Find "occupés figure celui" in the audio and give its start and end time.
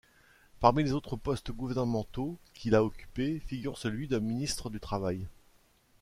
2.83-4.07